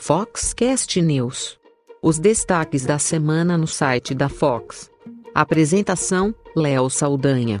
[0.00, 1.58] Foxcast News.
[2.00, 4.90] Os destaques da semana no site da Fox.
[5.34, 7.60] Apresentação: Léo Saldanha.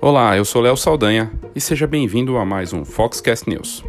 [0.00, 3.82] Olá, eu sou Léo Saldanha e seja bem-vindo a mais um Foxcast News.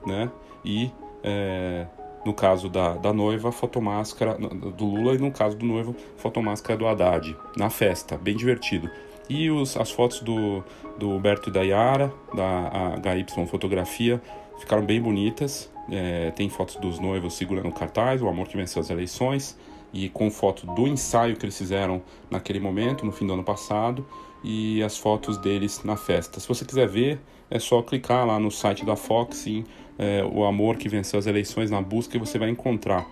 [0.06, 0.32] né?
[0.64, 0.90] E
[1.22, 1.86] é,
[2.26, 6.88] no caso da, da noiva, fotomáscara do Lula e no caso do noivo, fotomáscara do
[6.88, 8.90] Haddad, na festa, bem divertido.
[9.30, 10.64] E os, as fotos do,
[10.98, 14.22] do Humberto e da Yara, da HY Fotografia,
[14.60, 15.70] ficaram bem bonitas.
[15.92, 19.58] É, tem fotos dos noivos segurando cartaz, o amor que venceu as eleições
[19.94, 24.06] e com foto do ensaio que eles fizeram naquele momento, no fim do ano passado,
[24.44, 26.40] e as fotos deles na festa.
[26.40, 29.64] Se você quiser ver, é só clicar lá no site da Fox em
[29.98, 33.06] é, O Amor que Venceu as Eleições na busca e você vai encontrar.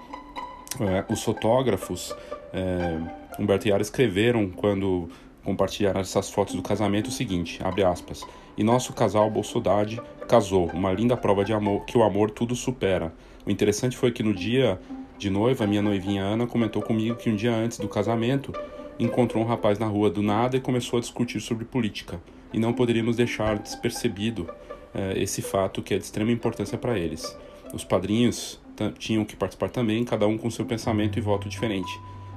[0.80, 2.16] É, os fotógrafos,
[2.54, 2.98] é,
[3.40, 5.10] Humberto e Yara, escreveram quando
[5.44, 8.24] compartilharam essas fotos do casamento o seguinte, abre aspas,
[8.58, 13.14] e nosso casal Bolsodade casou, uma linda prova de amor, que o amor tudo supera.
[13.46, 14.80] O interessante foi que no dia
[15.22, 18.52] de noiva, minha noivinha Ana comentou comigo que um dia antes do casamento
[19.00, 22.20] encontrou um rapaz na rua do nada e começou a discutir sobre política.
[22.52, 24.50] E não poderíamos deixar despercebido
[24.96, 27.38] eh, esse fato que é de extrema importância para eles.
[27.72, 28.60] Os padrinhos
[28.98, 31.92] tinham que participar também, cada um com seu pensamento e voto diferente,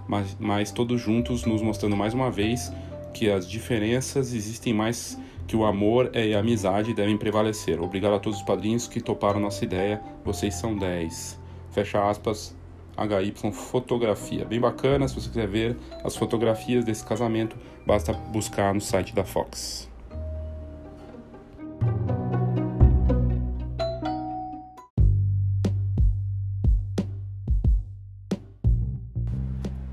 [0.06, 2.70] mas, mas todos juntos nos mostrando mais uma vez
[3.14, 7.80] que as diferenças existem mais que o amor e a amizade devem prevalecer.
[7.80, 11.40] Obrigado a todos os padrinhos que toparam nossa ideia, vocês são 10.
[11.70, 12.54] Fecha aspas,
[12.96, 14.44] HY Fotografia.
[14.44, 17.56] Bem bacana, se você quiser ver as fotografias desse casamento,
[17.86, 19.88] basta buscar no site da Fox.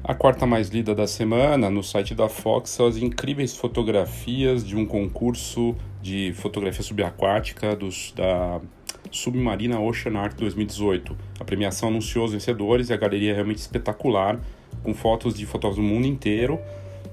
[0.04, 4.76] A quarta mais lida da semana no site da Fox são as incríveis fotografias de
[4.76, 8.60] um concurso de fotografia subaquática dos, da
[9.12, 11.16] Submarina Ocean Art 2018.
[11.40, 14.40] A premiação anunciou os vencedores e a galeria é realmente espetacular,
[14.84, 16.60] com fotos de fotógrafos do mundo inteiro.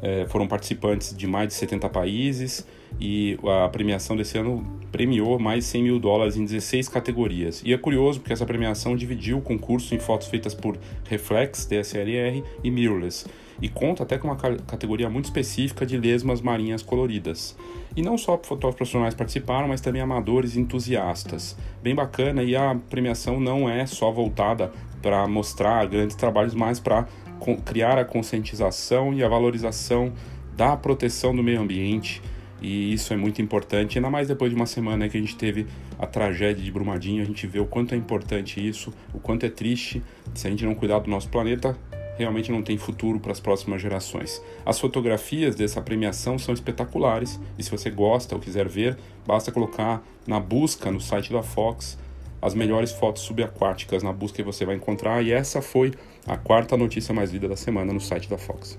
[0.00, 2.64] É, foram participantes de mais de 70 países
[3.00, 7.62] e a premiação desse ano premiou mais de 100 mil dólares em 16 categorias.
[7.64, 10.78] E é curioso porque essa premiação dividiu o concurso em fotos feitas por
[11.08, 13.26] Reflex, DSLR e Mirrorless
[13.60, 17.56] e conta até com uma categoria muito específica de lesmas marinhas coloridas.
[17.96, 21.56] E não só fotógrafos profissionais participaram, mas também amadores e entusiastas.
[21.82, 24.72] Bem bacana e a premiação não é só voltada
[25.02, 27.06] para mostrar grandes trabalhos, mas para
[27.64, 30.12] criar a conscientização e a valorização
[30.56, 32.20] da proteção do meio ambiente
[32.60, 35.66] e isso é muito importante, ainda mais depois de uma semana que a gente teve
[35.98, 39.48] a tragédia de Brumadinho, a gente vê o quanto é importante isso, o quanto é
[39.48, 40.02] triste.
[40.34, 41.76] Se a gente não cuidar do nosso planeta,
[42.18, 44.42] realmente não tem futuro para as próximas gerações.
[44.66, 50.02] As fotografias dessa premiação são espetaculares e se você gosta ou quiser ver, basta colocar
[50.26, 51.96] na busca no site da Fox
[52.42, 55.92] as melhores fotos subaquáticas na busca que você vai encontrar e essa foi
[56.26, 58.78] a quarta notícia mais lida da semana no site da Fox.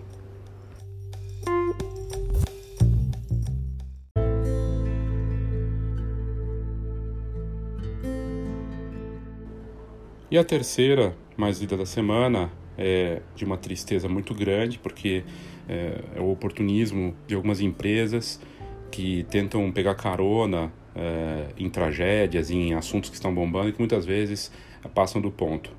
[10.31, 15.23] E a terceira, mais lida da semana, é de uma tristeza muito grande, porque
[15.67, 18.41] é, é o oportunismo de algumas empresas
[18.89, 24.05] que tentam pegar carona é, em tragédias, em assuntos que estão bombando e que muitas
[24.05, 24.49] vezes
[24.95, 25.69] passam do ponto.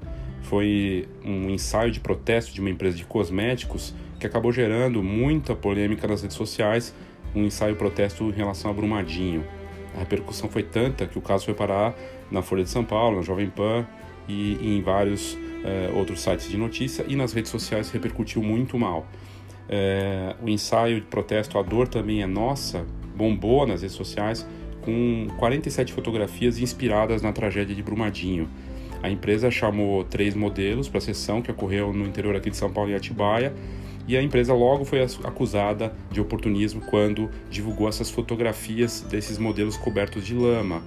[0.43, 6.07] Foi um ensaio de protesto de uma empresa de cosméticos que acabou gerando muita polêmica
[6.07, 6.95] nas redes sociais,
[7.35, 9.43] um ensaio protesto em relação a Brumadinho.
[9.95, 11.95] A repercussão foi tanta que o caso foi parar
[12.31, 13.87] na Folha de São Paulo, na Jovem Pan,
[14.31, 19.07] e, em vários é, outros sites de notícia e nas redes sociais repercutiu muito mal.
[19.69, 22.85] É, o ensaio de protesto A Dor Também é Nossa
[23.15, 24.47] bombou nas redes sociais
[24.83, 28.49] com 47 fotografias inspiradas na tragédia de Brumadinho.
[29.03, 32.71] A empresa chamou três modelos para a sessão que ocorreu no interior aqui de São
[32.71, 33.53] Paulo e Atibaia
[34.09, 40.27] e a empresa logo foi acusada de oportunismo quando divulgou essas fotografias desses modelos cobertos
[40.27, 40.83] de lama.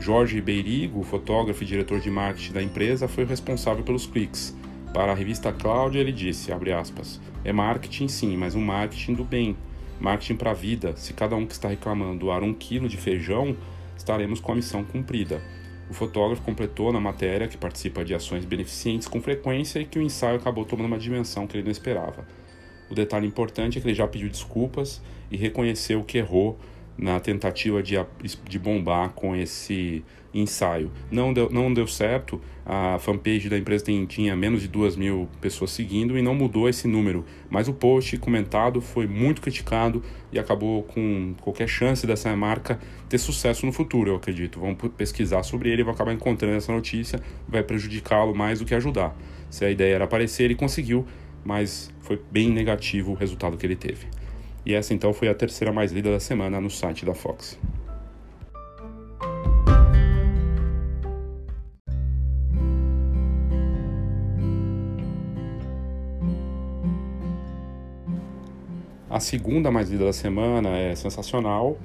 [0.00, 4.56] Jorge Beirigo, fotógrafo e diretor de marketing da empresa, foi responsável pelos cliques.
[4.94, 9.54] Para a revista Cláudia, ele disse, aspas, é marketing sim, mas um marketing do bem,
[10.00, 10.96] marketing para a vida.
[10.96, 13.54] Se cada um que está reclamando doar um quilo de feijão,
[13.94, 15.42] estaremos com a missão cumprida.
[15.90, 20.02] O fotógrafo completou na matéria que participa de ações beneficentes com frequência e que o
[20.02, 22.26] ensaio acabou tomando uma dimensão que ele não esperava.
[22.90, 26.58] O detalhe importante é que ele já pediu desculpas e reconheceu que errou
[27.00, 27.96] na tentativa de,
[28.44, 30.92] de bombar com esse ensaio.
[31.10, 35.28] Não deu, não deu certo, a fanpage da empresa tem, tinha menos de duas mil
[35.40, 37.24] pessoas seguindo e não mudou esse número.
[37.48, 43.18] Mas o post comentado foi muito criticado e acabou com qualquer chance dessa marca ter
[43.18, 44.60] sucesso no futuro, eu acredito.
[44.60, 49.16] Vamos pesquisar sobre ele, vão acabar encontrando essa notícia, vai prejudicá-lo mais do que ajudar.
[49.48, 51.04] Se a ideia era aparecer, ele conseguiu,
[51.44, 54.06] mas foi bem negativo o resultado que ele teve.
[54.70, 57.58] E essa então foi a terceira mais lida da semana no site da Fox.
[69.10, 71.76] A segunda mais lida da semana é sensacional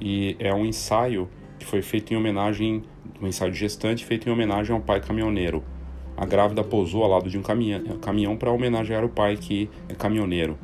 [0.00, 1.28] e é um ensaio
[1.58, 2.82] que foi feito em homenagem,
[3.20, 5.62] um ensaio de gestante feito em homenagem ao pai caminhoneiro.
[6.16, 9.94] A grávida pousou ao lado de um caminhão, caminhão para homenagear o pai que é
[9.94, 10.56] caminhoneiro.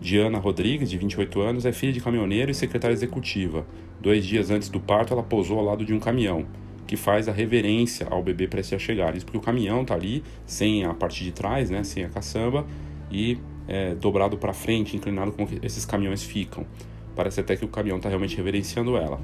[0.00, 3.66] Diana Rodrigues, de 28 anos, é filha de caminhoneiro e secretária executiva.
[4.00, 6.46] Dois dias antes do parto, ela pousou ao lado de um caminhão,
[6.86, 9.16] que faz a reverência ao bebê prestes a chegar.
[9.16, 12.66] Isso porque o caminhão está ali, sem a parte de trás, né, sem a caçamba,
[13.10, 16.66] e é, dobrado para frente, inclinado como esses caminhões ficam.
[17.14, 19.20] Parece até que o caminhão está realmente reverenciando ela.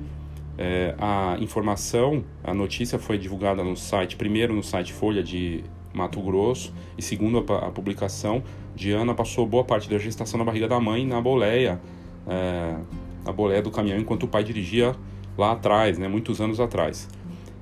[0.56, 5.62] É, a informação, a notícia foi divulgada no site, primeiro no site Folha de
[5.92, 8.42] Mato Grosso, e segundo a, a publicação,
[8.74, 11.80] Diana passou boa parte da gestação na barriga da mãe na boleia,
[12.26, 12.76] é,
[13.24, 14.94] na boleia do caminhão, enquanto o pai dirigia
[15.36, 17.08] lá atrás, né, muitos anos atrás.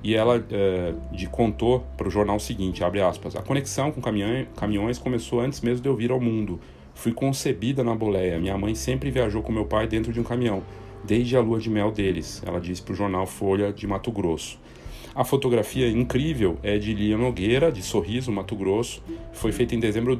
[0.03, 4.01] E ela é, de, contou para o jornal o seguinte, abre aspas, a conexão com
[4.01, 6.59] caminhões começou antes mesmo de eu vir ao mundo.
[6.93, 8.37] Fui concebida na boleia.
[8.39, 10.63] Minha mãe sempre viajou com meu pai dentro de um caminhão,
[11.03, 14.59] desde a lua de mel deles, ela disse para o jornal Folha de Mato Grosso.
[15.13, 19.03] A fotografia incrível é de Lia Nogueira, de Sorriso, Mato Grosso.
[19.33, 20.17] Foi feita em dezembro,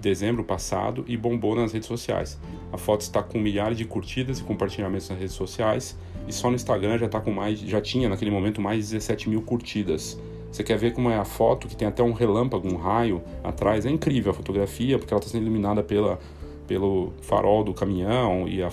[0.00, 2.40] dezembro passado e bombou nas redes sociais.
[2.72, 5.96] A foto está com milhares de curtidas e compartilhamentos nas redes sociais.
[6.26, 9.30] E só no Instagram já, tá com mais, já tinha naquele momento mais de 17
[9.30, 10.20] mil curtidas.
[10.50, 13.86] Você quer ver como é a foto, que tem até um relâmpago, um raio atrás.
[13.86, 16.18] É incrível a fotografia, porque ela está sendo iluminada pela,
[16.66, 18.70] pelo farol do caminhão e a,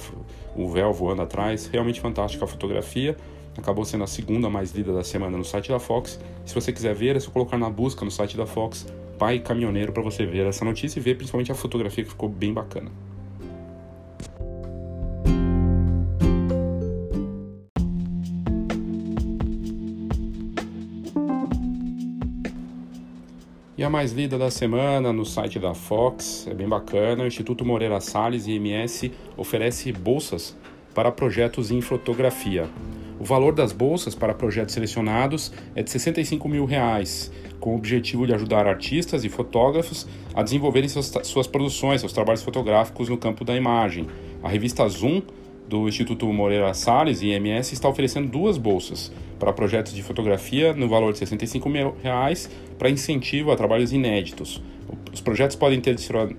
[0.55, 1.67] o véu voando atrás.
[1.67, 3.15] Realmente fantástica a fotografia
[3.59, 6.19] acabou sendo a segunda mais lida da semana no site da Fox.
[6.45, 8.87] Se você quiser ver, é só colocar na busca no site da Fox
[9.17, 12.53] Pai Caminhoneiro para você ver essa notícia e ver principalmente a fotografia que ficou bem
[12.53, 12.89] bacana.
[23.77, 27.63] E a mais lida da semana no site da Fox, é bem bacana, o Instituto
[27.63, 30.53] Moreira Salles e MS oferece bolsas
[30.93, 32.67] para projetos em fotografia.
[33.19, 38.25] O valor das bolsas para projetos selecionados é de 65 mil reais, com o objetivo
[38.25, 43.43] de ajudar artistas e fotógrafos a desenvolverem suas, suas produções, seus trabalhos fotográficos no campo
[43.43, 44.07] da imagem.
[44.41, 45.21] A revista Zoom
[45.67, 51.11] do Instituto Moreira Salles, IMS, está oferecendo duas bolsas para projetos de fotografia no valor
[51.11, 54.63] de 65 mil reais para incentivo a trabalhos inéditos.
[55.13, 55.95] Os projetos podem ter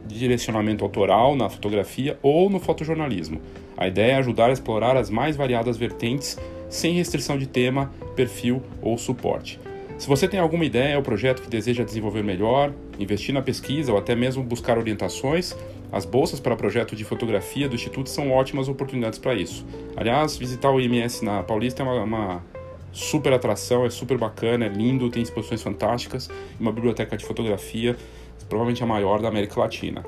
[0.06, 3.40] direcionamento autoral na fotografia ou no fotojornalismo.
[3.76, 6.38] A ideia é ajudar a explorar as mais variadas vertentes
[6.70, 9.60] sem restrição de tema, perfil ou suporte.
[9.98, 13.98] Se você tem alguma ideia ou projeto que deseja desenvolver melhor, investir na pesquisa ou
[13.98, 15.54] até mesmo buscar orientações,
[15.92, 19.66] as bolsas para projeto de fotografia do Instituto são ótimas oportunidades para isso.
[19.94, 22.44] Aliás, visitar o IMS na Paulista é uma, uma
[22.92, 27.96] super atração, é super bacana, é lindo, tem exposições fantásticas, uma biblioteca de fotografia,
[28.48, 30.02] provavelmente a maior da América Latina.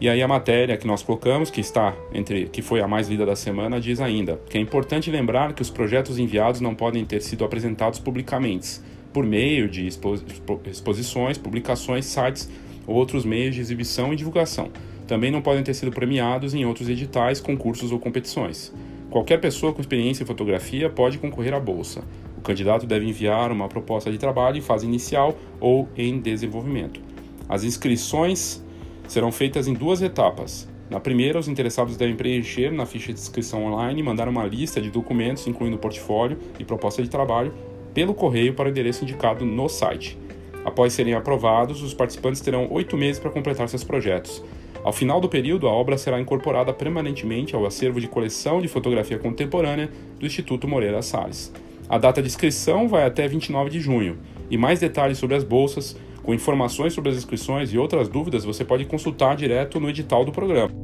[0.00, 3.24] E aí a matéria que nós colocamos, que está entre que foi a mais lida
[3.24, 7.22] da semana, diz ainda que é importante lembrar que os projetos enviados não podem ter
[7.22, 8.80] sido apresentados publicamente,
[9.12, 12.50] por meio de exposições, publicações, sites
[12.86, 14.70] ou outros meios de exibição e divulgação.
[15.06, 18.72] Também não podem ter sido premiados em outros editais, concursos ou competições.
[19.10, 22.02] Qualquer pessoa com experiência em fotografia pode concorrer à bolsa.
[22.36, 27.00] O candidato deve enviar uma proposta de trabalho em fase inicial ou em desenvolvimento.
[27.48, 28.63] As inscrições
[29.08, 30.68] serão feitas em duas etapas.
[30.90, 34.80] Na primeira, os interessados devem preencher na ficha de inscrição online e mandar uma lista
[34.80, 37.52] de documentos, incluindo portfólio e proposta de trabalho,
[37.92, 40.18] pelo correio para o endereço indicado no site.
[40.64, 44.42] Após serem aprovados, os participantes terão oito meses para completar seus projetos.
[44.82, 49.18] Ao final do período, a obra será incorporada permanentemente ao acervo de coleção de fotografia
[49.18, 51.52] contemporânea do Instituto Moreira Salles.
[51.88, 54.18] A data de inscrição vai até 29 de junho,
[54.50, 58.64] e mais detalhes sobre as bolsas com informações sobre as inscrições e outras dúvidas, você
[58.64, 60.83] pode consultar direto no edital do programa.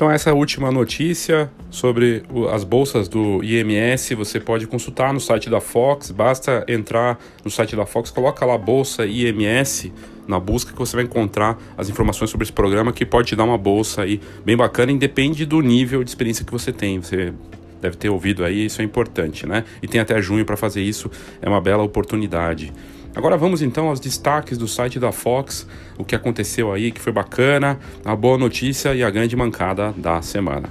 [0.00, 2.22] Então, essa última notícia sobre
[2.54, 6.10] as bolsas do IMS você pode consultar no site da Fox.
[6.10, 9.92] Basta entrar no site da Fox, coloca lá bolsa IMS
[10.26, 13.44] na busca que você vai encontrar as informações sobre esse programa que pode te dar
[13.44, 16.98] uma bolsa aí bem bacana, independe do nível de experiência que você tem.
[16.98, 17.34] Você
[17.82, 19.64] deve ter ouvido aí, isso é importante, né?
[19.82, 21.10] E tem até junho para fazer isso,
[21.42, 22.72] é uma bela oportunidade.
[23.14, 25.66] Agora vamos então aos destaques do site da Fox,
[25.98, 30.22] o que aconteceu aí, que foi bacana, a boa notícia e a grande mancada da
[30.22, 30.68] semana.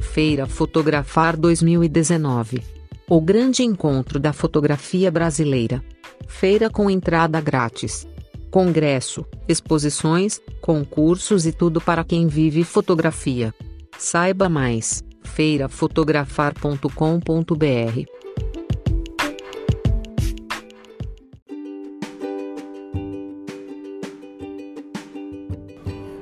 [0.00, 2.62] Feira Fotografar 2019.
[3.06, 5.84] O grande encontro da fotografia brasileira.
[6.26, 8.08] Feira com entrada grátis.
[8.50, 13.52] Congresso, exposições, concursos e tudo para quem vive fotografia.
[13.98, 18.06] Saiba mais: feirafotografar.com.br.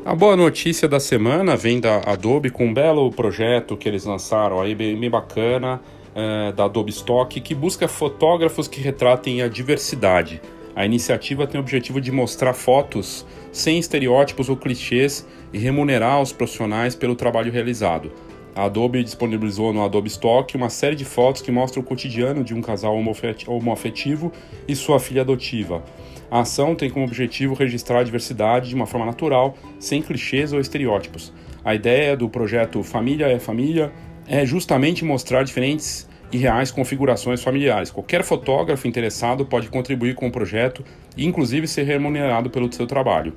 [0.05, 4.61] A boa notícia da semana vem da Adobe com um belo projeto que eles lançaram
[4.61, 5.81] aí, bem, bacana,
[6.15, 10.41] é, da Adobe Stock, que busca fotógrafos que retratem a diversidade.
[10.77, 16.33] A iniciativa tem o objetivo de mostrar fotos sem estereótipos ou clichês e remunerar os
[16.33, 18.11] profissionais pelo trabalho realizado.
[18.57, 22.55] A Adobe disponibilizou no Adobe Stock uma série de fotos que mostram o cotidiano de
[22.55, 24.33] um casal homoafetivo
[24.67, 25.83] e sua filha adotiva.
[26.31, 30.61] A ação tem como objetivo registrar a diversidade de uma forma natural, sem clichês ou
[30.61, 31.33] estereótipos.
[31.65, 33.93] A ideia do projeto Família é Família
[34.27, 37.93] é justamente mostrar diferentes e reais configurações familiares.
[37.93, 40.85] Qualquer fotógrafo interessado pode contribuir com o projeto
[41.17, 43.33] e, inclusive, ser remunerado pelo seu trabalho.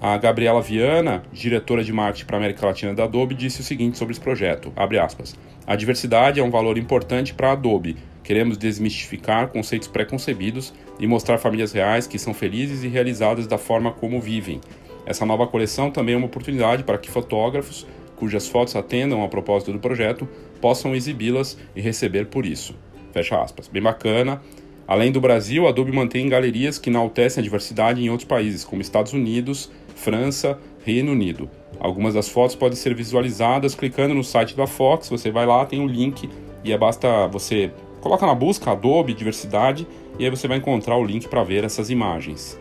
[0.00, 3.98] A Gabriela Viana, diretora de marketing para a América Latina da Adobe, disse o seguinte
[3.98, 5.36] sobre esse projeto: aspas,
[5.66, 7.98] A diversidade é um valor importante para a Adobe.
[8.24, 13.92] Queremos desmistificar conceitos preconcebidos e mostrar famílias reais que são felizes e realizadas da forma
[13.92, 14.58] como vivem.
[15.04, 17.86] Essa nova coleção também é uma oportunidade para que fotógrafos
[18.22, 20.28] cujas fotos atendam ao propósito do projeto
[20.60, 22.72] possam exibi-las e receber por isso.
[23.12, 23.66] Fecha aspas.
[23.66, 24.40] Bem bacana.
[24.86, 28.80] Além do Brasil, a Adobe mantém galerias que enaltecem a diversidade em outros países, como
[28.80, 31.50] Estados Unidos, França, Reino Unido.
[31.80, 35.08] Algumas das fotos podem ser visualizadas clicando no site da Fox.
[35.08, 36.30] Você vai lá, tem o um link
[36.62, 39.84] e é basta você coloca na busca Adobe diversidade
[40.16, 42.56] e aí você vai encontrar o link para ver essas imagens.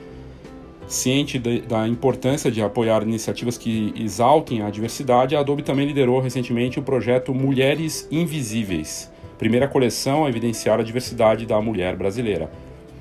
[0.91, 6.19] Ciente de, da importância de apoiar iniciativas que exaltem a diversidade, a Adobe também liderou
[6.19, 12.51] recentemente o projeto Mulheres Invisíveis, primeira coleção a evidenciar a diversidade da mulher brasileira.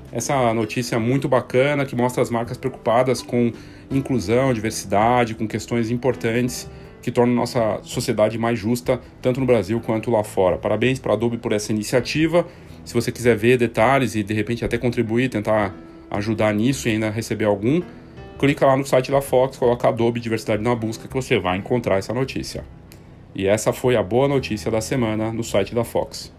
[0.09, 3.51] Essa notícia muito bacana que mostra as marcas preocupadas com
[3.91, 6.69] inclusão, diversidade, com questões importantes
[7.01, 10.57] que tornam nossa sociedade mais justa, tanto no Brasil quanto lá fora.
[10.57, 12.47] Parabéns para a Adobe por essa iniciativa.
[12.85, 15.75] Se você quiser ver detalhes e de repente até contribuir, tentar
[16.11, 17.81] ajudar nisso e ainda receber algum,
[18.37, 21.97] clica lá no site da Fox, coloca Adobe Diversidade na busca que você vai encontrar
[21.97, 22.63] essa notícia.
[23.33, 26.33] E essa foi a boa notícia da semana no site da Fox.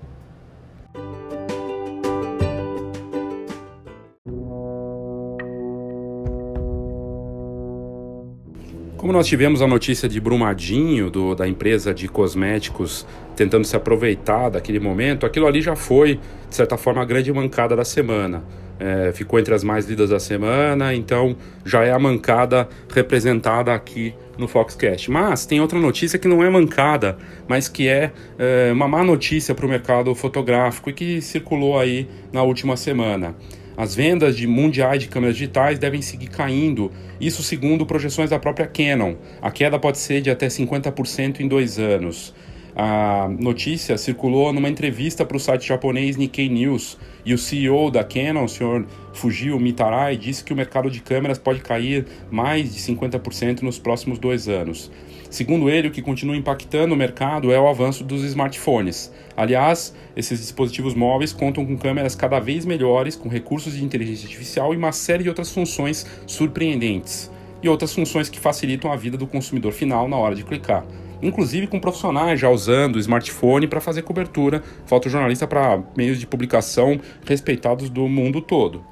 [9.03, 13.05] Como nós tivemos a notícia de Brumadinho, do, da empresa de cosméticos,
[13.35, 17.75] tentando se aproveitar daquele momento, aquilo ali já foi, de certa forma, a grande mancada
[17.75, 18.45] da semana.
[18.79, 24.15] É, ficou entre as mais lidas da semana, então já é a mancada representada aqui
[24.39, 25.11] no Foxcast.
[25.11, 27.19] Mas tem outra notícia que não é mancada,
[27.49, 32.07] mas que é, é uma má notícia para o mercado fotográfico e que circulou aí
[32.33, 33.35] na última semana.
[33.77, 38.67] As vendas de mundiais de câmeras digitais devem seguir caindo, isso segundo projeções da própria
[38.67, 39.15] Canon.
[39.41, 42.35] A queda pode ser de até 50% em dois anos.
[42.75, 48.03] A notícia circulou numa entrevista para o site japonês Nikkei News e o CEO da
[48.03, 52.81] Canon, o senhor Fujio Mitarai, disse que o mercado de câmeras pode cair mais de
[52.81, 54.91] 50% nos próximos dois anos.
[55.33, 59.11] Segundo ele, o que continua impactando o mercado é o avanço dos smartphones.
[59.35, 64.75] Aliás, esses dispositivos móveis contam com câmeras cada vez melhores, com recursos de inteligência artificial
[64.75, 67.31] e uma série de outras funções surpreendentes.
[67.63, 70.85] E outras funções que facilitam a vida do consumidor final na hora de clicar.
[71.23, 77.01] Inclusive com profissionais já usando o smartphone para fazer cobertura, fotojornalista para meios de publicação
[77.25, 78.85] respeitados do mundo todo.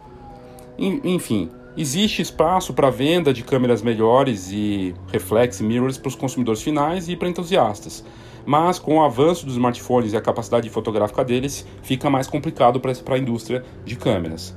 [0.78, 7.08] Enfim, Existe espaço para venda de câmeras melhores e reflex mirrors para os consumidores finais
[7.08, 8.04] e para entusiastas,
[8.44, 13.14] mas com o avanço dos smartphones e a capacidade fotográfica deles, fica mais complicado para
[13.14, 14.56] a indústria de câmeras.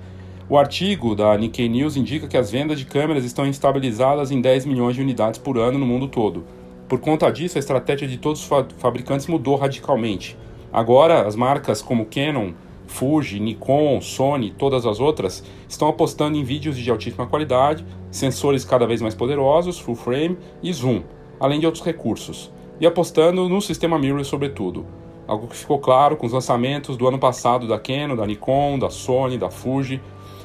[0.49, 4.65] O artigo da Nikkei News indica que as vendas de câmeras estão estabilizadas em 10
[4.65, 6.43] milhões de unidades por ano no mundo todo.
[6.89, 10.35] Por conta disso, a estratégia de todos os fabricantes mudou radicalmente.
[10.71, 12.53] Agora, as marcas como Canon,
[12.87, 18.85] Fuji, Nikon, Sony, todas as outras estão apostando em vídeos de altíssima qualidade, sensores cada
[18.85, 21.01] vez mais poderosos, full frame e zoom,
[21.39, 24.85] além de outros recursos, e apostando no sistema mirrorless sobretudo.
[25.25, 28.89] Algo que ficou claro com os lançamentos do ano passado da Canon, da Nikon, da
[28.89, 30.01] Sony, da Fuji.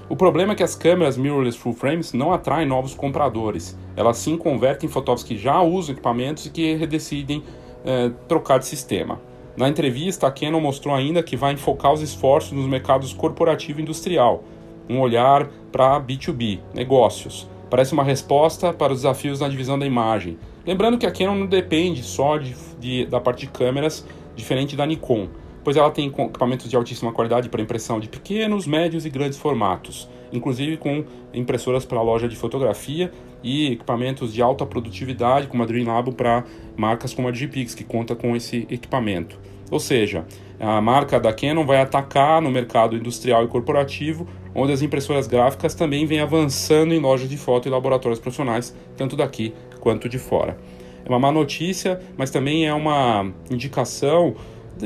[0.09, 3.77] O problema é que as câmeras mirrorless full frames não atraem novos compradores.
[3.97, 7.43] Elas sim convertem fotógrafos que já usam equipamentos e que decidem
[7.85, 9.21] eh, trocar de sistema.
[9.59, 13.83] Na entrevista, a Canon mostrou ainda que vai enfocar os esforços nos mercados corporativo e
[13.83, 14.45] industrial,
[14.89, 17.51] um olhar para B2B, negócios.
[17.69, 20.39] Parece uma resposta para os desafios na divisão da imagem.
[20.65, 24.87] Lembrando que a Canon não depende só de, de, da parte de câmeras, diferente da
[24.87, 25.27] Nikon,
[25.65, 30.09] pois ela tem equipamentos de altíssima qualidade para impressão de pequenos, médios e grandes formatos,
[30.33, 33.11] inclusive com impressoras para loja de fotografia
[33.43, 36.45] e equipamentos de alta produtividade, como a Dreamlab para
[36.77, 39.39] marcas como a Digipix, que conta com esse equipamento.
[39.71, 40.25] Ou seja,
[40.59, 45.75] a marca da Canon vai atacar no mercado industrial e corporativo, onde as impressoras gráficas
[45.75, 50.59] também vêm avançando em lojas de foto e laboratórios profissionais, tanto daqui quanto de fora.
[51.05, 54.35] É uma má notícia, mas também é uma indicação,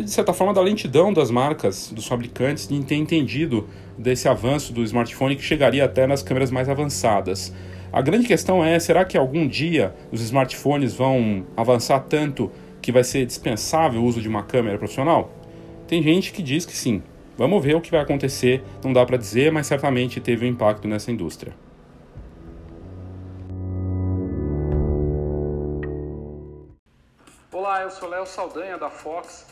[0.01, 4.83] de certa forma, da lentidão das marcas, dos fabricantes, de ter entendido desse avanço do
[4.83, 7.53] smartphone que chegaria até nas câmeras mais avançadas.
[7.93, 12.51] A grande questão é: será que algum dia os smartphones vão avançar tanto
[12.81, 15.31] que vai ser dispensável o uso de uma câmera profissional?
[15.87, 17.03] Tem gente que diz que sim.
[17.37, 20.89] Vamos ver o que vai acontecer, não dá para dizer, mas certamente teve um impacto
[20.89, 21.53] nessa indústria.
[27.51, 29.52] Olá, eu sou Léo Saldanha da Fox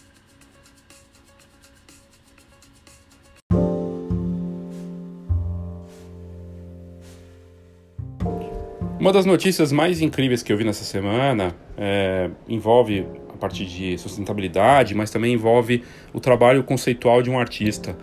[9.01, 13.97] Uma das notícias mais incríveis que eu vi nessa semana é, envolve a parte de
[13.97, 15.83] sustentabilidade, mas também envolve
[16.13, 17.97] o trabalho conceitual de um artista.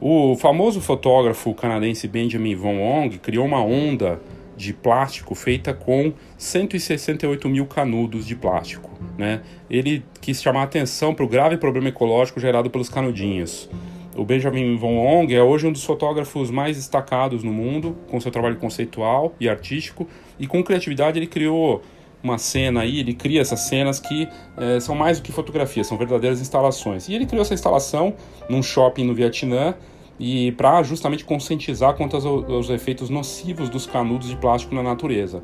[0.00, 4.18] O famoso fotógrafo canadense Benjamin Von Wong criou uma onda
[4.56, 8.90] de plástico feita com 168 mil canudos de plástico.
[9.18, 9.42] Né?
[9.68, 13.68] Ele quis chamar atenção para o grave problema ecológico gerado pelos canudinhos.
[14.16, 18.30] O Benjamin Von Wong é hoje um dos fotógrafos mais destacados no mundo, com seu
[18.30, 20.08] trabalho conceitual e artístico,
[20.40, 21.82] e com criatividade ele criou
[22.22, 25.96] uma cena aí, ele cria essas cenas que é, são mais do que fotografias, são
[25.96, 27.08] verdadeiras instalações.
[27.08, 28.14] E ele criou essa instalação
[28.48, 29.74] num shopping no Vietnã
[30.18, 35.42] e para justamente conscientizar quanto aos, aos, efeitos nocivos dos canudos de plástico na natureza.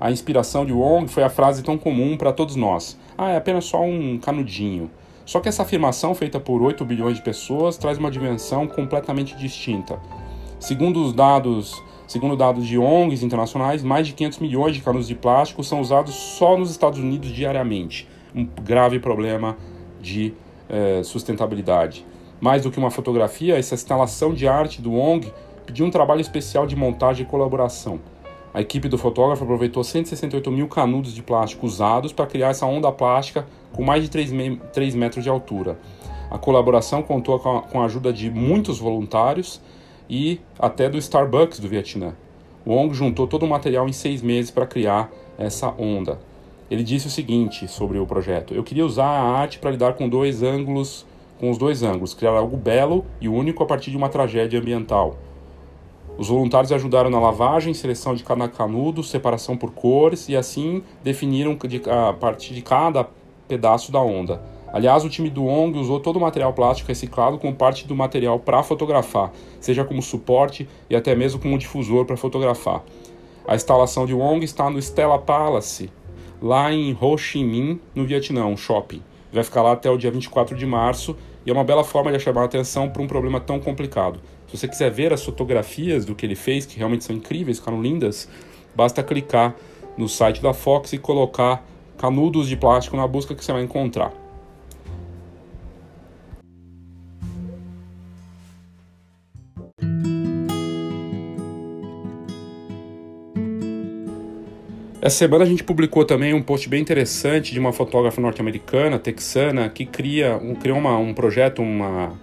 [0.00, 3.64] A inspiração de Wong foi a frase tão comum para todos nós: "Ah, é apenas
[3.64, 4.90] só um canudinho".
[5.24, 9.98] Só que essa afirmação, feita por 8 bilhões de pessoas, traz uma dimensão completamente distinta.
[10.58, 15.14] Segundo os dados, segundo dados de ONGs internacionais, mais de 500 milhões de canudos de
[15.14, 18.08] plástico são usados só nos Estados Unidos diariamente.
[18.34, 19.56] Um grave problema
[20.00, 20.32] de
[20.70, 22.04] eh, sustentabilidade.
[22.40, 25.30] Mais do que uma fotografia, essa instalação de arte do ONG
[25.66, 28.00] pediu um trabalho especial de montagem e colaboração.
[28.54, 32.90] A equipe do fotógrafo aproveitou 168 mil canudos de plástico usados para criar essa onda
[32.90, 35.78] plástica com mais de 3, me 3 metros de altura.
[36.30, 39.60] A colaboração contou com a, com a ajuda de muitos voluntários
[40.08, 42.14] e até do Starbucks do Vietnã.
[42.64, 46.18] O ONG juntou todo o material em seis meses para criar essa onda.
[46.70, 50.08] Ele disse o seguinte sobre o projeto: Eu queria usar a arte para lidar com
[50.08, 51.06] dois ângulos,
[51.40, 55.16] com os dois ângulos, criar algo belo e único a partir de uma tragédia ambiental.
[56.18, 61.56] Os voluntários ajudaram na lavagem, seleção de cada canudo, separação por cores e assim definiram
[61.86, 63.08] a partir de cada
[63.46, 64.42] pedaço da onda.
[64.72, 68.38] Aliás, o time do ONG usou todo o material plástico reciclado como parte do material
[68.38, 72.82] para fotografar, seja como suporte e até mesmo como difusor para fotografar.
[73.46, 75.90] A instalação de ONG está no Stella Palace,
[76.40, 79.02] lá em Ho Chi Minh, no Vietnã, um shopping.
[79.32, 82.20] Vai ficar lá até o dia 24 de março e é uma bela forma de
[82.20, 84.20] chamar a atenção para um problema tão complicado.
[84.46, 87.80] Se você quiser ver as fotografias do que ele fez, que realmente são incríveis, ficaram
[87.80, 88.28] lindas,
[88.74, 89.54] basta clicar
[89.96, 94.27] no site da Fox e colocar canudos de plástico na busca que você vai encontrar.
[105.00, 109.68] Essa semana a gente publicou também um post bem interessante de uma fotógrafa norte-americana, texana,
[109.68, 112.18] que cria um, criou uma, um projeto, uma,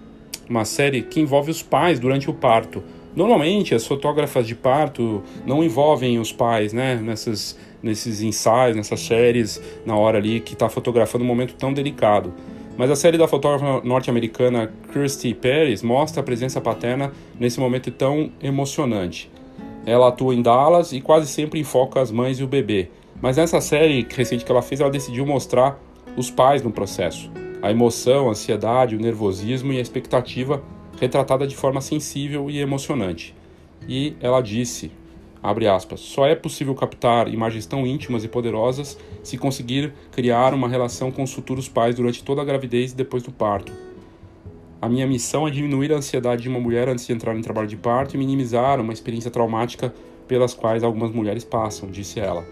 [0.46, 2.84] uma série que envolve os pais durante o parto.
[3.14, 9.58] Normalmente as fotógrafas de parto não envolvem os pais, né, nessas, nesses ensaios, nessas séries,
[9.86, 12.34] na hora ali que está fotografando um momento tão delicado.
[12.76, 17.10] Mas a série da fotógrafa norte-americana Kirsty Pérez mostra a presença paterna
[17.40, 19.30] nesse momento tão emocionante.
[19.86, 22.90] Ela atua em Dallas e quase sempre enfoca as mães e o bebê.
[23.22, 25.80] Mas nessa série recente que ela fez, ela decidiu mostrar
[26.16, 27.30] os pais no processo.
[27.62, 30.62] A emoção, a ansiedade, o nervosismo e a expectativa
[31.00, 33.34] retratada de forma sensível e emocionante.
[33.88, 34.90] E ela disse,
[35.42, 40.68] abre aspas, só é possível captar imagens tão íntimas e poderosas se conseguir criar uma
[40.68, 43.72] relação com os futuros pais durante toda a gravidez e depois do parto.
[44.80, 47.66] A minha missão é diminuir a ansiedade de uma mulher antes de entrar em trabalho
[47.66, 49.94] de parto e minimizar uma experiência traumática
[50.28, 52.44] pelas quais algumas mulheres passam, disse ela.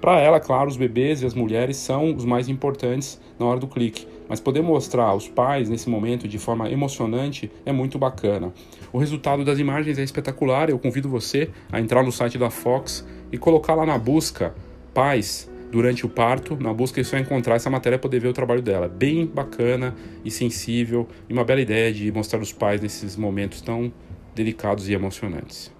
[0.00, 3.66] Para ela, claro, os bebês e as mulheres são os mais importantes na hora do
[3.66, 8.52] clique, mas poder mostrar os pais nesse momento de forma emocionante é muito bacana.
[8.92, 10.70] O resultado das imagens é espetacular.
[10.70, 14.54] Eu convido você a entrar no site da Fox e colocar lá na busca
[14.94, 18.62] pais durante o parto, na busca você vai encontrar essa matéria poder ver o trabalho
[18.62, 18.88] dela.
[18.88, 23.92] Bem bacana e sensível e uma bela ideia de mostrar os pais nesses momentos tão
[24.34, 25.72] delicados e emocionantes.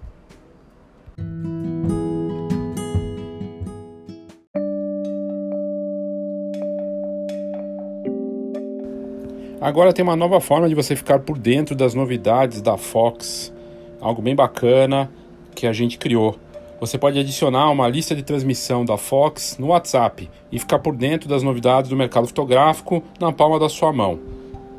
[9.60, 13.52] Agora tem uma nova forma de você ficar por dentro das novidades da Fox,
[14.00, 15.10] algo bem bacana
[15.54, 16.38] que a gente criou.
[16.80, 21.28] Você pode adicionar uma lista de transmissão da Fox no WhatsApp e ficar por dentro
[21.28, 24.18] das novidades do mercado fotográfico na palma da sua mão.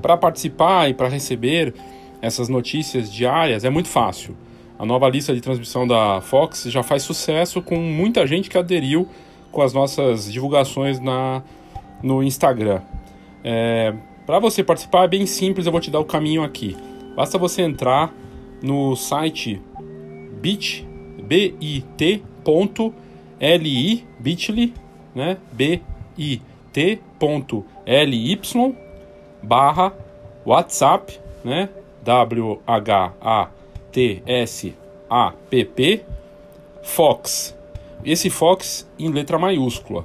[0.02, 1.76] Para participar e para receber
[2.20, 4.36] essas notícias diárias é muito fácil.
[4.80, 9.08] A nova lista de transmissão da Fox já faz sucesso com muita gente que aderiu
[9.52, 11.44] com as nossas divulgações na,
[12.02, 12.82] no Instagram.
[13.44, 13.94] É,
[14.26, 16.76] Para você participar é bem simples, eu vou te dar o caminho aqui.
[17.16, 18.12] Basta você entrar
[18.60, 19.62] no site
[20.42, 20.90] bit
[21.32, 22.94] bit.ly,
[24.20, 24.74] bit.ly,
[25.16, 25.38] né?
[25.54, 26.42] bit.ly
[29.42, 29.94] barra
[30.46, 31.70] WhatsApp, né?
[32.04, 32.62] W-H-A-T-S-A-P-P
[36.84, 37.56] Fox.
[38.04, 40.04] Esse Fox em letra maiúscula.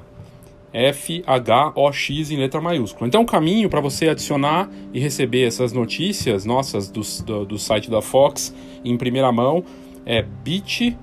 [0.72, 3.08] F-H-O-X em letra maiúscula.
[3.08, 7.90] Então, o caminho para você adicionar e receber essas notícias nossas do, do, do site
[7.90, 9.64] da Fox em primeira mão
[10.04, 10.96] é bit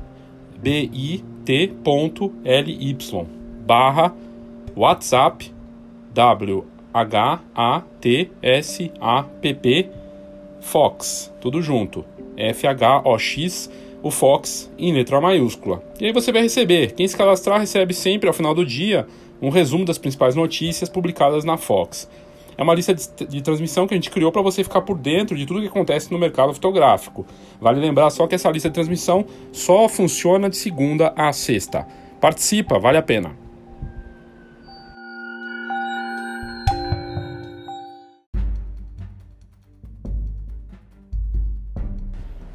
[0.64, 1.26] bit.ly
[3.66, 4.16] barra
[4.76, 5.52] WhatsApp
[6.14, 6.64] W-H-A-T-S-A-P-P
[10.62, 12.06] Fox, tudo junto.
[12.38, 13.70] F-H-O-X,
[14.02, 15.84] o Fox em letra maiúscula.
[16.00, 16.94] E aí você vai receber.
[16.94, 19.06] Quem se cadastrar recebe sempre ao final do dia
[19.42, 22.10] um resumo das principais notícias publicadas na Fox.
[22.58, 25.38] É uma lista de, de transmissão que a gente criou para você ficar por dentro
[25.38, 27.26] de tudo que acontece no mercado fotográfico.
[27.60, 31.88] Vale lembrar só que essa lista de transmissão só funciona de segunda a sexta.
[32.22, 33.44] Participa, vale a pena.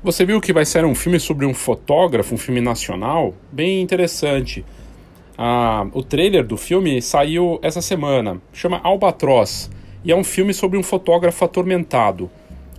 [0.08, 3.34] Você viu que vai ser um filme sobre um fotógrafo, um filme nacional?
[3.52, 4.64] Bem interessante.
[5.36, 9.70] Ah, o trailer do filme saiu essa semana, chama Albatroz.
[10.04, 12.30] E é um filme sobre um fotógrafo atormentado.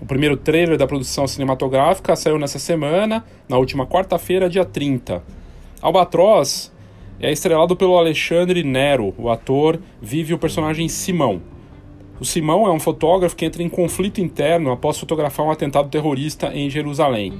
[0.01, 5.21] O primeiro trailer da produção cinematográfica saiu nessa semana, na última quarta-feira, dia 30.
[5.81, 6.71] Albatroz
[7.19, 9.13] é estrelado pelo Alexandre Nero.
[9.17, 11.41] O ator vive o personagem Simão.
[12.19, 16.53] O Simão é um fotógrafo que entra em conflito interno após fotografar um atentado terrorista
[16.53, 17.33] em Jerusalém.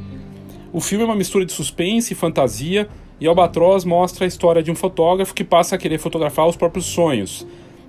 [0.73, 2.87] O filme é uma mistura de suspense e fantasia,
[3.19, 6.85] e Albatroz mostra a história de um fotógrafo que passa a querer fotografar os próprios
[6.85, 7.45] sonhos.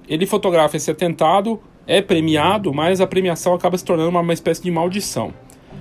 [0.09, 4.63] Ele fotografa esse atentado, é premiado, mas a premiação acaba se tornando uma, uma espécie
[4.63, 5.35] de maldição.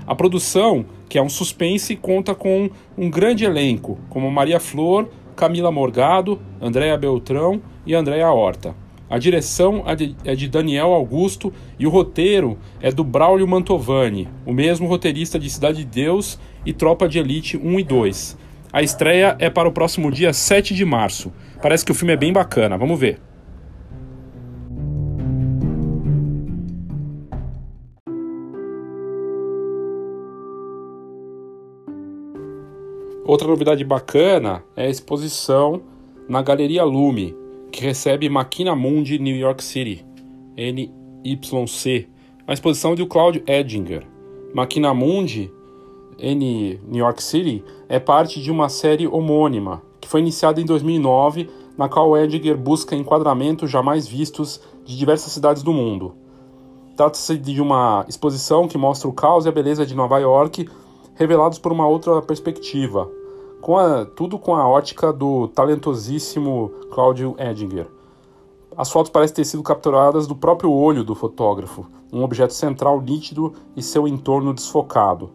[0.07, 2.67] A produção, que é um suspense, conta com
[2.97, 8.75] um grande elenco, como Maria Flor, Camila Morgado, Andréa Beltrão e Andréa Horta.
[9.07, 9.83] A direção
[10.25, 15.47] é de Daniel Augusto e o roteiro é do Braulio Mantovani, o mesmo roteirista de
[15.47, 18.37] Cidade de Deus e Tropa de Elite 1 e 2.
[18.73, 21.31] A estreia é para o próximo dia 7 de março.
[21.61, 23.28] Parece que o filme é bem bacana, vamos ver.
[33.25, 35.81] Outra novidade bacana é a exposição
[36.27, 37.35] na Galeria Lume,
[37.71, 40.05] que recebe Maquina Mundi New York City,
[40.57, 42.07] NYC,
[42.47, 44.05] a exposição de Claudio Edinger.
[44.53, 45.51] Maquina Mundi
[46.17, 51.49] N New York City é parte de uma série homônima que foi iniciada em 2009,
[51.77, 56.15] na qual Edinger busca enquadramentos jamais vistos de diversas cidades do mundo.
[56.95, 60.67] Trata-se de uma exposição que mostra o caos e a beleza de Nova York
[61.19, 63.11] revelados por uma outra perspectiva,
[63.59, 67.87] com a, tudo com a ótica do talentosíssimo Claudio Edinger.
[68.77, 73.53] As fotos parecem ter sido capturadas do próprio olho do fotógrafo, um objeto central nítido
[73.75, 75.31] e seu entorno desfocado.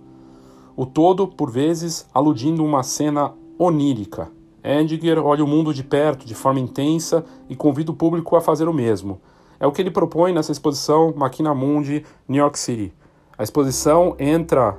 [0.75, 4.33] O todo, por vezes, aludindo uma cena onírica.
[4.65, 8.67] Edinger olha o mundo de perto, de forma intensa, e convida o público a fazer
[8.69, 9.21] o mesmo.
[9.61, 12.91] É o que ele propõe nessa exposição Maquina Mundi, New York City.
[13.37, 14.79] A exposição entra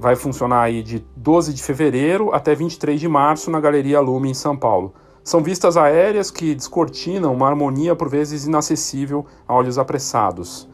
[0.00, 4.34] vai funcionar aí de 12 de fevereiro até 23 de março na Galeria Lume em
[4.34, 4.92] São Paulo.
[5.22, 10.68] São vistas aéreas que descortinam uma harmonia por vezes inacessível a olhos apressados.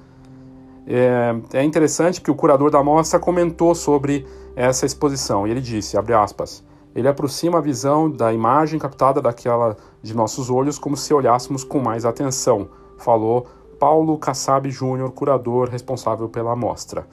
[0.87, 5.97] É, é interessante que o curador da mostra comentou sobre essa exposição e ele disse,
[5.97, 6.65] abre aspas,
[6.95, 11.81] ele aproxima a visão da imagem captada daquela de nossos olhos como se olhássemos com
[11.81, 13.47] mais atenção, falou
[13.81, 17.07] Paulo Kassab Júnior, curador responsável pela mostra.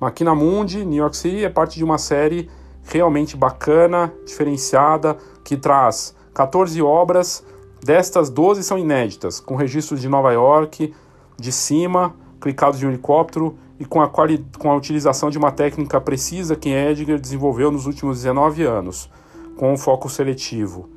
[0.00, 2.48] Maquina Mundi, New York City, é parte de uma série
[2.84, 7.44] realmente bacana, diferenciada, que traz 14 obras,
[7.84, 10.94] destas 12 são inéditas, com registros de Nova York,
[11.36, 16.00] de cima, clicados de um helicóptero e com a, com a utilização de uma técnica
[16.00, 19.10] precisa que Edgar desenvolveu nos últimos 19 anos,
[19.56, 20.88] com um foco seletivo.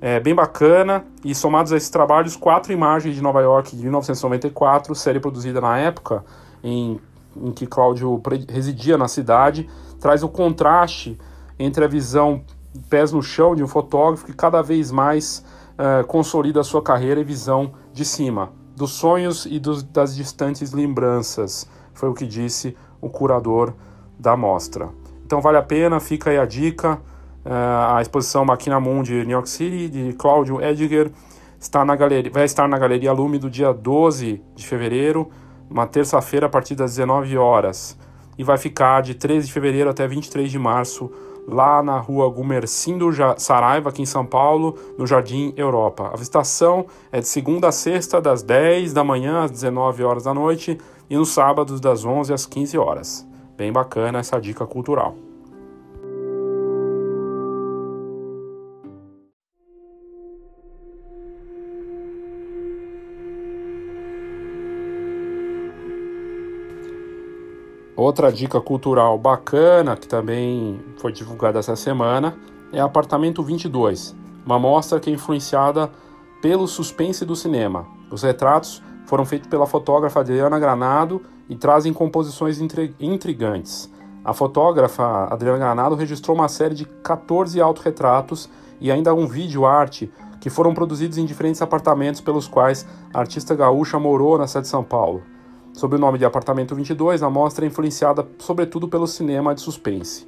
[0.00, 4.94] É bem bacana, e somados a esses trabalhos, quatro imagens de Nova York de 1994,
[4.94, 6.24] série produzida na época
[6.62, 7.00] em
[7.36, 9.68] em que Cláudio residia na cidade,
[10.00, 11.18] traz o contraste
[11.58, 12.42] entre a visão
[12.88, 15.44] pés no chão de um fotógrafo que cada vez mais
[15.74, 20.72] uh, consolida a sua carreira e visão de cima, dos sonhos e dos, das distantes
[20.72, 23.72] lembranças, foi o que disse o curador
[24.18, 24.88] da mostra.
[25.24, 27.00] Então vale a pena, fica aí a dica.
[27.44, 31.10] Uh, a exposição Maquina Mundi New York City, de Cláudio Ediger,
[31.60, 35.30] está na galeria, vai estar na Galeria Lume do dia 12 de fevereiro
[35.74, 37.98] uma terça-feira a partir das 19 horas.
[38.38, 41.10] E vai ficar de 13 de fevereiro até 23 de março
[41.48, 46.10] lá na rua Gumercindo Saraiva, aqui em São Paulo, no Jardim Europa.
[46.12, 50.32] A visitação é de segunda a sexta, das 10 da manhã às 19 horas da
[50.32, 50.78] noite
[51.10, 53.28] e nos sábados, das 11 às 15 horas.
[53.56, 55.23] Bem bacana essa dica cultural.
[67.96, 72.36] Outra dica cultural bacana que também foi divulgada essa semana
[72.72, 75.88] é Apartamento 22, uma mostra que é influenciada
[76.42, 77.86] pelo suspense do cinema.
[78.10, 82.58] Os retratos foram feitos pela fotógrafa Adriana Granado e trazem composições
[82.98, 83.88] intrigantes.
[84.24, 90.12] A fotógrafa Adriana Granado registrou uma série de 14 autorretratos e ainda um vídeo arte
[90.40, 94.70] que foram produzidos em diferentes apartamentos pelos quais a artista gaúcha morou na cidade de
[94.70, 95.22] São Paulo.
[95.74, 100.24] Sob o nome de Apartamento 22, a mostra é influenciada sobretudo pelo cinema de suspense.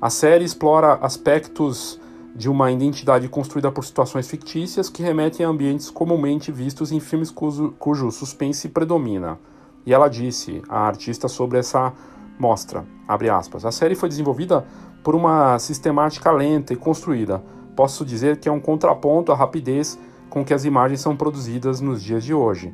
[0.00, 2.00] A série explora aspectos
[2.34, 7.30] de uma identidade construída por situações fictícias que remetem a ambientes comumente vistos em filmes
[7.30, 9.38] cujo, cujo suspense predomina.
[9.84, 11.92] E ela disse, a artista, sobre essa
[12.38, 14.64] mostra, a série foi desenvolvida
[15.04, 17.44] por uma sistemática lenta e construída.
[17.76, 19.98] Posso dizer que é um contraponto à rapidez
[20.30, 22.72] com que as imagens são produzidas nos dias de hoje.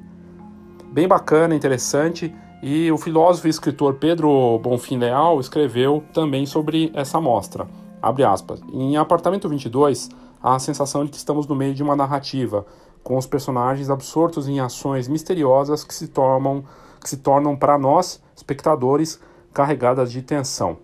[0.96, 7.20] Bem bacana, interessante, e o filósofo e escritor Pedro Bonfim Leal escreveu também sobre essa
[7.20, 7.68] mostra.
[8.00, 8.62] Abre aspas.
[8.72, 10.08] Em Apartamento 22,
[10.42, 12.64] há a sensação de que estamos no meio de uma narrativa,
[13.02, 16.64] com os personagens absortos em ações misteriosas que se tornam,
[16.98, 19.20] que se tornam para nós, espectadores,
[19.52, 20.78] carregadas de tensão.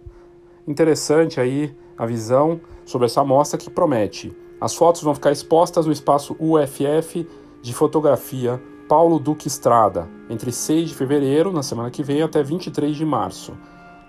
[0.68, 4.36] Interessante aí a visão sobre essa mostra que promete.
[4.60, 7.26] As fotos vão ficar expostas no espaço UFF
[7.62, 12.96] de fotografia Paulo Duque Estrada, entre 6 de fevereiro, na semana que vem, até 23
[12.96, 13.52] de março,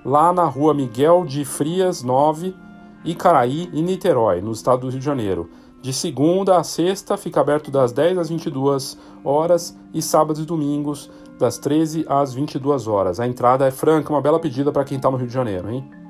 [0.03, 2.55] lá na rua Miguel de Frias 9,
[3.05, 5.49] Icaraí e Niterói, no estado do Rio de Janeiro.
[5.81, 11.09] De segunda a sexta fica aberto das 10 às 22 horas e sábados e domingos
[11.37, 13.19] das 13 às 22 horas.
[13.19, 16.02] A entrada é franca, uma bela pedida para quem está no Rio de Janeiro, hein?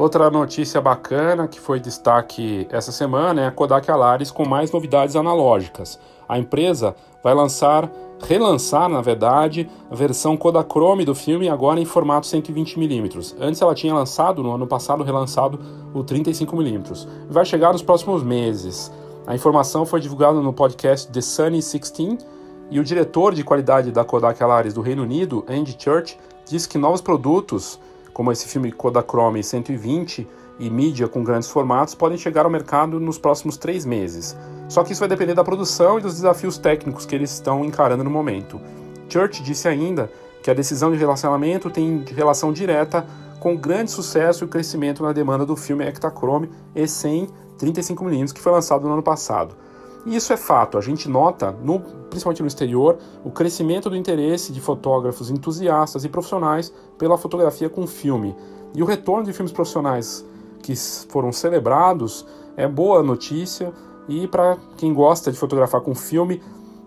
[0.00, 5.14] Outra notícia bacana que foi destaque essa semana é a Kodak Alaris com mais novidades
[5.14, 6.00] analógicas.
[6.26, 12.26] A empresa vai lançar, relançar, na verdade, a versão Kodachrome do filme agora em formato
[12.26, 13.36] 120mm.
[13.38, 15.60] Antes ela tinha lançado, no ano passado, relançado
[15.92, 17.06] o 35mm.
[17.28, 18.90] Vai chegar nos próximos meses.
[19.26, 22.24] A informação foi divulgada no podcast The Sunny 16
[22.70, 26.78] e o diretor de qualidade da Kodak Alaris do Reino Unido, Andy Church, disse que
[26.78, 27.78] novos produtos
[28.12, 30.26] como esse filme Kodachrome 120
[30.58, 34.36] e mídia com grandes formatos, podem chegar ao mercado nos próximos três meses.
[34.68, 38.04] Só que isso vai depender da produção e dos desafios técnicos que eles estão encarando
[38.04, 38.60] no momento.
[39.08, 40.10] Church disse ainda
[40.42, 43.06] que a decisão de relacionamento tem relação direta
[43.40, 48.40] com o grande sucesso e o crescimento na demanda do filme Ektachrome E100 35mm que
[48.40, 49.54] foi lançado no ano passado.
[50.06, 54.50] E isso é fato, a gente nota, no, principalmente no exterior, o crescimento do interesse
[54.50, 58.34] de fotógrafos entusiastas e profissionais pela fotografia com filme.
[58.74, 60.24] E o retorno de filmes profissionais
[60.62, 60.74] que
[61.08, 63.72] foram celebrados é boa notícia
[64.08, 66.42] e para quem gosta de fotografar com filme,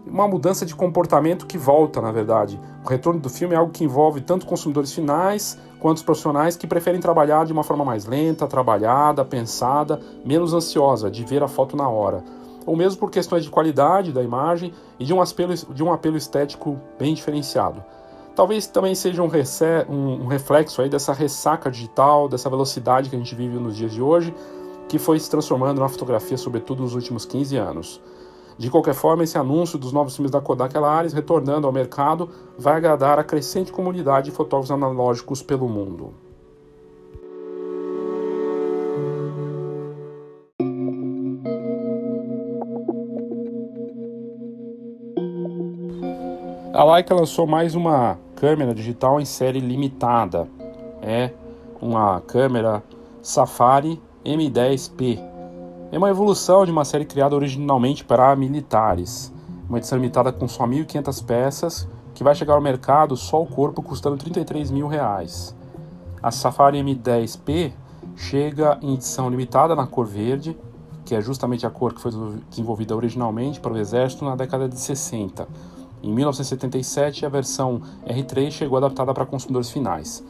[0.05, 2.59] uma mudança de comportamento que volta, na verdade.
[2.83, 6.65] O retorno do filme é algo que envolve tanto consumidores finais quanto os profissionais que
[6.65, 11.77] preferem trabalhar de uma forma mais lenta, trabalhada, pensada, menos ansiosa de ver a foto
[11.77, 12.23] na hora
[12.65, 16.17] ou mesmo por questões de qualidade da imagem e de um apelo, de um apelo
[16.17, 17.83] estético bem diferenciado.
[18.35, 19.29] Talvez também seja um,
[19.89, 23.91] um, um reflexo aí dessa ressaca digital, dessa velocidade que a gente vive nos dias
[23.91, 24.33] de hoje,
[24.89, 28.01] que foi se transformando na fotografia, sobretudo nos últimos 15 anos.
[28.57, 32.75] De qualquer forma, esse anúncio dos novos filmes da Kodak Alaris retornando ao mercado vai
[32.75, 36.22] agradar a crescente comunidade de fotógrafos analógicos pelo mundo.
[46.75, 50.49] A Leica lançou mais uma câmera digital em série limitada.
[51.03, 51.29] É
[51.79, 52.83] uma câmera
[53.21, 55.19] Safari M10P.
[55.91, 59.31] É uma evolução de uma série criada originalmente para militares.
[59.69, 63.83] Uma edição limitada com só 1.500 peças, que vai chegar ao mercado só o corpo
[63.83, 65.55] custando 33 mil reais.
[66.23, 67.71] A Safari M10P
[68.15, 70.57] chega em edição limitada na cor verde,
[71.05, 72.11] que é justamente a cor que foi
[72.49, 75.47] desenvolvida originalmente para o exército na década de 60
[76.03, 80.21] em 1977, a versão R3 chegou adaptada para consumidores finais.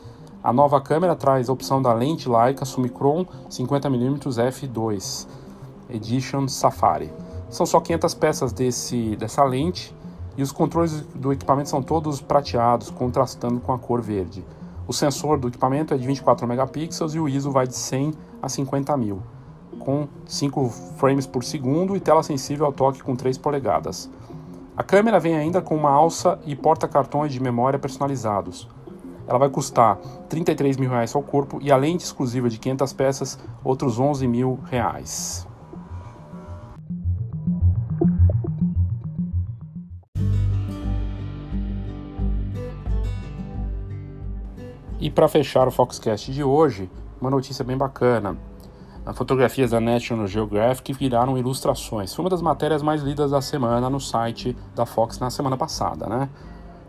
[0.44, 5.28] A nova câmera traz a opção da lente Leica Summicron 50mm f2
[5.90, 7.12] Edition Safari.
[7.50, 9.96] São só 500 peças desse, dessa lente
[10.38, 14.46] e os controles do equipamento são todos prateados, contrastando com a cor verde.
[14.88, 18.48] O sensor do equipamento é de 24 megapixels e o ISO vai de 100 a
[18.48, 19.24] 50 mil,
[19.80, 24.08] com 5 frames por segundo e tela sensível ao toque com 3 polegadas.
[24.76, 28.68] A câmera vem ainda com uma alça e porta-cartões de memória personalizados.
[29.28, 33.40] Ela vai custar 33 mil reais ao corpo e a lente exclusiva de 500 peças,
[33.64, 35.48] outros 11 mil reais.
[45.00, 46.90] E para fechar o Foxcast de hoje,
[47.22, 48.38] uma notícia bem bacana
[49.12, 52.14] fotografias da National Geographic viraram ilustrações.
[52.14, 56.08] Foi uma das matérias mais lidas da semana no site da Fox na semana passada,
[56.08, 56.30] né?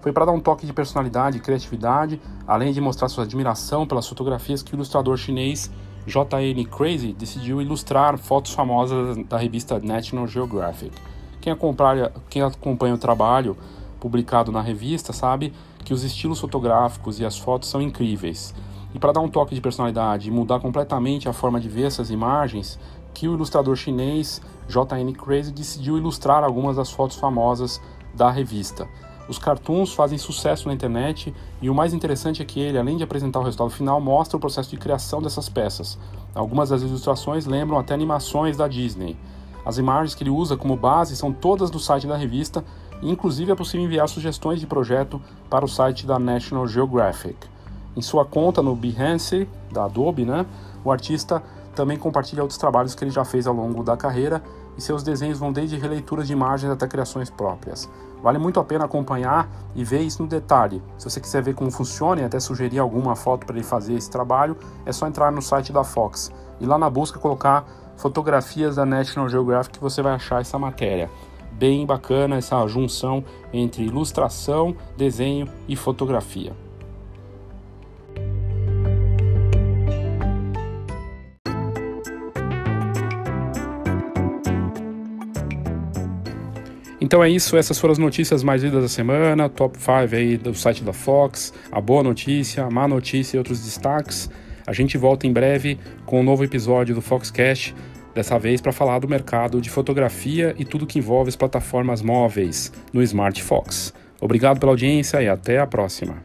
[0.01, 4.07] Foi para dar um toque de personalidade e criatividade, além de mostrar sua admiração pelas
[4.07, 5.71] fotografias que o ilustrador chinês
[6.07, 6.65] J.N.
[6.67, 10.93] Crazy decidiu ilustrar fotos famosas da revista National Geographic.
[11.41, 13.57] Quem acompanha, quem acompanha o trabalho
[13.99, 15.53] publicado na revista sabe
[15.83, 18.55] que os estilos fotográficos e as fotos são incríveis
[18.95, 22.11] E para dar um toque de personalidade e mudar completamente a forma de ver essas
[22.11, 22.79] imagens,
[23.13, 25.13] que o ilustrador chinês J.N.
[25.15, 27.81] Crazy decidiu ilustrar algumas das fotos famosas
[28.15, 28.89] da revista.
[29.29, 33.03] Os cartoons fazem sucesso na internet e o mais interessante é que ele, além de
[33.03, 35.99] apresentar o resultado final, mostra o processo de criação dessas peças.
[36.35, 39.17] Algumas das ilustrações lembram até animações da Disney.
[39.65, 42.63] As imagens que ele usa como base são todas do site da revista
[43.03, 47.54] e inclusive é possível enviar sugestões de projeto para o site da National Geographic.
[47.97, 50.45] Em sua conta no Behance, da Adobe, né,
[50.85, 51.43] o artista
[51.75, 54.43] também compartilha outros trabalhos que ele já fez ao longo da carreira
[54.77, 57.89] e seus desenhos vão desde releituras de imagens até criações próprias.
[58.23, 60.83] Vale muito a pena acompanhar e ver isso no detalhe.
[60.97, 64.11] Se você quiser ver como funciona e até sugerir alguma foto para ele fazer esse
[64.11, 67.67] trabalho, é só entrar no site da Fox e lá na busca colocar
[67.97, 71.11] fotografias da National Geographic que você vai achar essa matéria.
[71.53, 76.64] Bem bacana essa junção entre ilustração, desenho e fotografia.
[87.05, 90.55] Então é isso, essas foram as notícias mais lidas da semana, top 5 aí do
[90.55, 94.31] site da Fox, a boa notícia, a má notícia e outros destaques.
[94.67, 97.75] A gente volta em breve com um novo episódio do Foxcast,
[98.15, 102.73] dessa vez para falar do mercado de fotografia e tudo que envolve as plataformas móveis
[102.91, 103.93] no Smart Fox.
[104.19, 106.25] Obrigado pela audiência e até a próxima.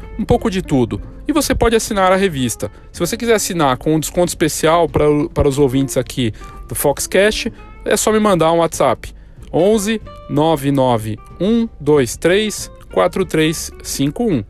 [0.17, 1.01] um pouco de tudo.
[1.27, 2.71] E você pode assinar a revista.
[2.91, 6.33] Se você quiser assinar com um desconto especial para, para os ouvintes aqui
[6.67, 7.51] do Foxcast,
[7.85, 9.13] é só me mandar um WhatsApp.
[9.53, 14.43] 11 99 123 4351.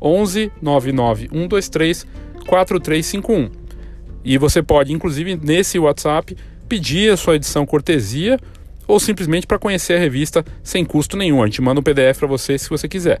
[0.00, 2.06] 11 99 123
[2.46, 3.50] 4351.
[4.24, 6.36] E você pode, inclusive, nesse WhatsApp,
[6.68, 8.38] pedir a sua edição cortesia
[8.86, 11.42] ou simplesmente para conhecer a revista sem custo nenhum.
[11.42, 13.20] A gente manda um PDF para você se você quiser.